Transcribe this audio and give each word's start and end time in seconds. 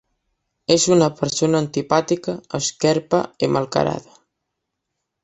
És 0.75 0.85
una 0.93 1.09
persona 1.19 1.61
antipàtica, 1.65 2.35
esquerpa 2.61 3.21
i 3.47 3.51
malcarada. 3.59 4.15